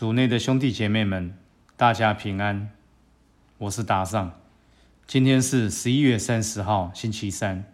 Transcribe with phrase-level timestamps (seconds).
[0.00, 1.36] 主内的兄弟姐妹们，
[1.76, 2.70] 大家平安。
[3.58, 4.32] 我是达尚。
[5.06, 7.66] 今天是十一月三十号，星期三。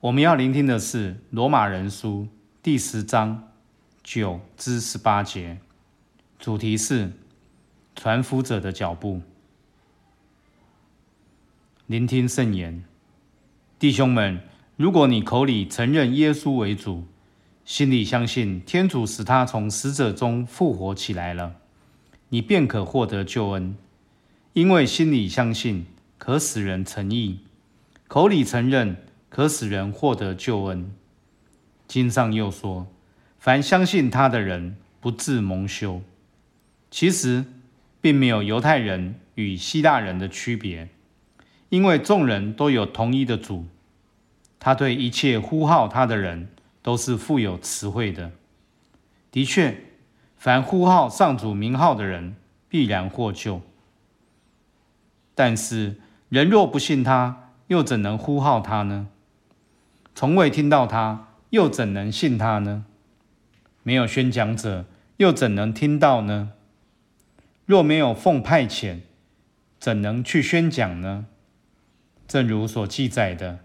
[0.00, 2.22] 我们要聆听的是《罗马人书》
[2.64, 3.48] 第十章
[4.02, 5.58] 九至十八节，
[6.40, 7.12] 主题是
[7.94, 9.22] 传福者的脚步。
[11.86, 12.82] 聆听圣言，
[13.78, 14.40] 弟兄们，
[14.74, 17.06] 如果你口里承认耶稣为主，
[17.70, 21.54] 心里相信天主使他从死者中复活起来了，
[22.30, 23.76] 你便可获得救恩。
[24.54, 25.86] 因为心里相信
[26.18, 27.38] 可使人诚意，
[28.08, 28.96] 口里承认
[29.28, 30.90] 可使人获得救恩。
[31.86, 32.88] 经上又说
[33.38, 36.02] ：“凡相信他的人，不自蒙羞。”
[36.90, 37.44] 其实，
[38.00, 40.88] 并没有犹太人与希腊人的区别，
[41.68, 43.66] 因为众人都有同一的主，
[44.58, 46.48] 他对一切呼号他的人。
[46.82, 48.32] 都是富有词汇的。
[49.30, 49.76] 的确，
[50.36, 52.36] 凡呼号上主名号的人，
[52.68, 53.60] 必然获救。
[55.34, 55.96] 但是，
[56.28, 59.08] 人若不信他，又怎能呼号他呢？
[60.14, 62.84] 从未听到他，又怎能信他呢？
[63.82, 64.84] 没有宣讲者，
[65.16, 66.52] 又怎能听到呢？
[67.64, 68.98] 若没有奉派遣，
[69.78, 71.26] 怎能去宣讲呢？
[72.26, 73.60] 正如所记载的。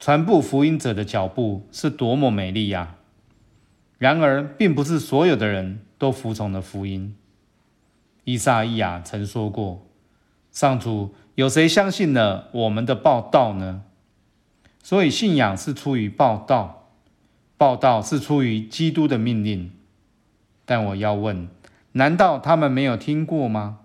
[0.00, 2.96] 传播福音者的脚步是多么美丽呀！
[3.98, 7.14] 然而，并不是所有的人都服从了福音。
[8.24, 9.86] 伊萨伊亚曾说过
[10.50, 13.82] ：“上主，有谁相信了我们的报道呢？”
[14.82, 16.88] 所以，信仰是出于报道，
[17.58, 19.70] 报道是出于基督的命令。
[20.64, 21.46] 但我要问：
[21.92, 23.80] 难道他们没有听过吗？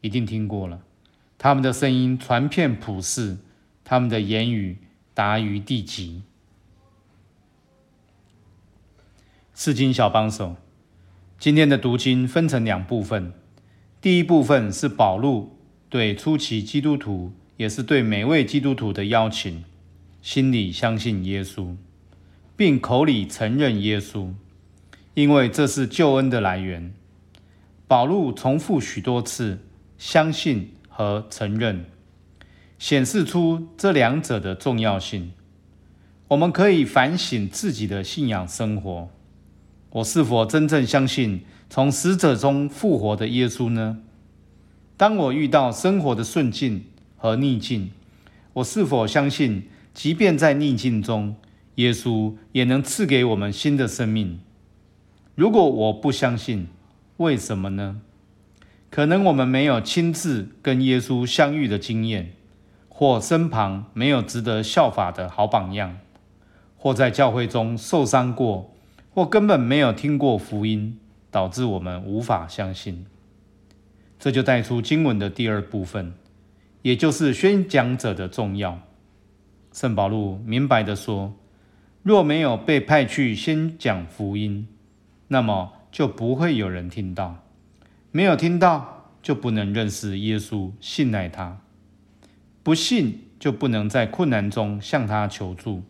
[0.00, 0.80] 一定听过了。
[1.36, 3.36] 他们的声音传遍普世，
[3.84, 4.78] 他们的言语。
[5.14, 6.22] 达于地极。
[9.54, 10.56] 四经小帮手，
[11.38, 13.32] 今天的读经分成两部分。
[14.00, 15.56] 第一部分是保禄
[15.88, 19.64] 对初期基督徒，也是对每位基督徒的邀请：
[20.20, 21.76] 心里相信耶稣，
[22.56, 24.32] 并口里承认耶稣，
[25.14, 26.92] 因为这是救恩的来源。
[27.86, 29.60] 保禄重复许多次
[29.98, 31.84] 相信和承认。
[32.82, 35.30] 显示出这两者的重要性。
[36.26, 39.08] 我们可以反省自己的信仰生活：
[39.90, 43.98] 我是否真正相信从死者中复活的耶稣呢？
[44.96, 46.82] 当我遇到生活的顺境
[47.16, 47.92] 和逆境，
[48.54, 49.62] 我是否相信，
[49.94, 51.36] 即便在逆境中，
[51.76, 54.40] 耶稣也能赐给我们新的生命？
[55.36, 56.66] 如果我不相信，
[57.18, 58.00] 为什么呢？
[58.90, 62.32] 可能我们没有亲自跟耶稣相遇的经验。
[63.02, 65.98] 或身旁没有值得效法的好榜样，
[66.76, 68.72] 或在教会中受伤过，
[69.12, 70.96] 或根本没有听过福音，
[71.28, 73.04] 导致我们无法相信。
[74.20, 76.14] 这就带出经文的第二部分，
[76.82, 78.78] 也就是宣讲者的重要。
[79.72, 81.34] 圣保禄明白的说：
[82.04, 84.68] 若没有被派去先讲福音，
[85.26, 87.34] 那么就不会有人听到；
[88.12, 91.58] 没有听到，就不能认识耶稣，信赖他。
[92.62, 95.82] 不信就不能在困难中向他求助。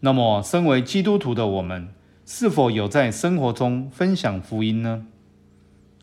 [0.00, 1.88] 那么，身为基督徒的我们，
[2.26, 5.06] 是否有在生活中分享福音呢？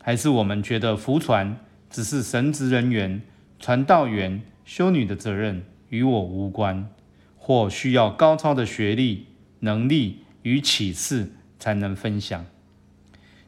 [0.02, 1.58] 还是我们觉得福传
[1.90, 3.20] 只是神职人员、
[3.58, 6.88] 传道员、修女的责任，与我无关，
[7.36, 9.26] 或需要高超的学历、
[9.60, 12.46] 能力与启示才能分享？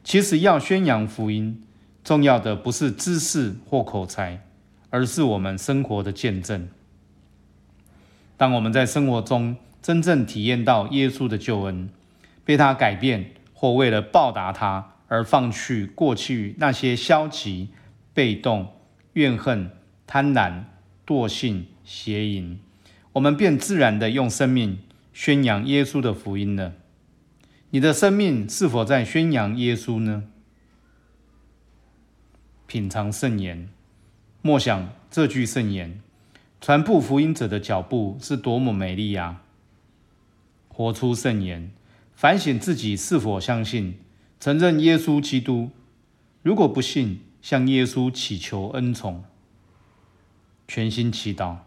[0.03, 1.63] 其实，要宣扬福音，
[2.03, 4.45] 重要的不是知识或口才。
[4.93, 6.69] 而是我们生活的见证。
[8.37, 11.89] 当我们在生活中真正体验到耶稣的救恩，
[12.45, 17.69] 被他改变，或为了报答他而放弃过去那些消极、
[18.13, 18.71] 被动、
[19.13, 19.71] 怨恨、
[20.05, 20.65] 贪婪、
[21.07, 22.59] 惰性、邪淫，
[23.13, 24.77] 我们便自然的用生命
[25.11, 26.73] 宣扬耶稣的福音了。
[27.71, 30.25] 你的生命是否在宣扬耶稣呢？
[32.67, 33.69] 品尝圣言。
[34.45, 36.01] 默想这句圣言，
[36.59, 39.39] 传布福音者的脚步是多么美丽呀！
[40.67, 41.71] 活出圣言，
[42.13, 43.97] 反省自己是否相信，
[44.41, 45.69] 承认耶稣基督。
[46.41, 49.23] 如果不信，向耶稣祈求恩宠，
[50.67, 51.59] 全心祈祷。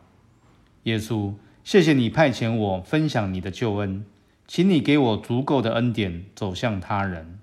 [0.83, 1.33] 耶稣，
[1.65, 4.05] 谢谢你派遣我分享你的救恩，
[4.47, 7.39] 请你给我足够的恩典，走向他人。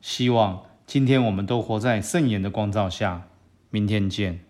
[0.00, 3.26] 希望今天我们都活在圣言的光照下。
[3.70, 4.49] 明天见。